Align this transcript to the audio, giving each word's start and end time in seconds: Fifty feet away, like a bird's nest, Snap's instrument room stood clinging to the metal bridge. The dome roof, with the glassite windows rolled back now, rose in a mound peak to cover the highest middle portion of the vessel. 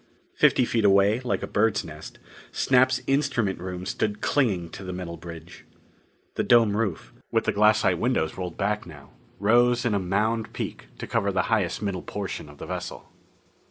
Fifty 0.33 0.65
feet 0.65 0.83
away, 0.83 1.19
like 1.19 1.43
a 1.43 1.47
bird's 1.47 1.85
nest, 1.85 2.17
Snap's 2.51 3.01
instrument 3.05 3.59
room 3.59 3.85
stood 3.85 4.19
clinging 4.19 4.71
to 4.71 4.83
the 4.83 4.91
metal 4.91 5.15
bridge. 5.15 5.63
The 6.33 6.43
dome 6.43 6.75
roof, 6.75 7.13
with 7.31 7.43
the 7.43 7.51
glassite 7.51 7.99
windows 7.99 8.35
rolled 8.35 8.57
back 8.57 8.87
now, 8.87 9.11
rose 9.39 9.85
in 9.85 9.93
a 9.93 9.99
mound 9.99 10.53
peak 10.53 10.87
to 10.97 11.05
cover 11.05 11.31
the 11.31 11.43
highest 11.53 11.83
middle 11.83 12.01
portion 12.01 12.49
of 12.49 12.57
the 12.57 12.65
vessel. 12.65 13.11